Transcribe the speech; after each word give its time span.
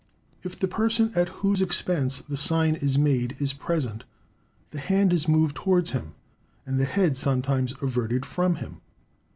If 0.41 0.57
the 0.57 0.67
person 0.67 1.11
at 1.13 1.29
whose 1.29 1.61
expense 1.61 2.21
the 2.21 2.35
sign 2.35 2.73
is 2.73 2.97
made 2.97 3.35
is 3.39 3.53
present, 3.53 4.03
the 4.71 4.79
hand 4.79 5.13
is 5.13 5.27
moved 5.27 5.55
towards 5.55 5.91
him, 5.91 6.15
and 6.65 6.79
the 6.79 6.85
head 6.85 7.15
sometimes 7.15 7.75
averted 7.83 8.25
from 8.25 8.55
him." 8.55 8.81